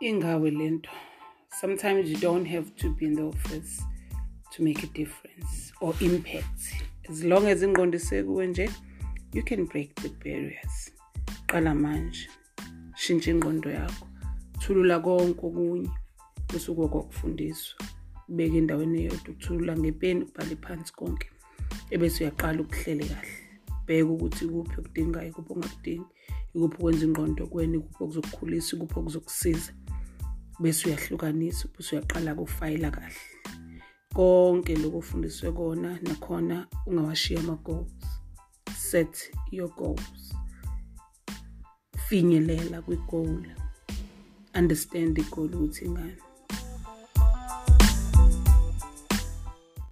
[0.00, 0.90] ingawe lento
[1.60, 3.82] sometimes you don't have to be in the office
[4.52, 6.60] to make a difference or impact.
[7.10, 8.70] As long as ingqondo isekuwe nje
[9.32, 10.92] you can break the barriers.
[11.46, 12.28] Qala manje
[12.96, 14.06] shintsha ingqondo yakho.
[14.60, 15.90] Thulula konke okunye
[16.52, 17.80] kusuke kwakufundiswa.
[18.28, 21.30] Ubeke endaweni eyodwa ukuthulula ngepeni ubhale phansi konke
[21.90, 23.28] ebese uyaqala ukuhlele kahle.
[23.86, 26.06] Bheka ukuthi ikuphi okudingayo ikuphi ongakudingi
[26.54, 29.72] ikuphi okwenza ingqondo kwena ikuphi okuzokukhulisa ikuphi okuzokusiza.
[30.60, 33.22] Bese uyahlukanisa bese uyaqala-ke ufayila kahle.
[34.14, 37.92] Konke lokhu ufundiswe kona nakhona ungawashiya ama-goals.
[38.76, 40.34] Set your goals.
[42.06, 43.42] Finyelela kwi-goal.
[44.54, 46.27] Understand i-goal ukuthi ingane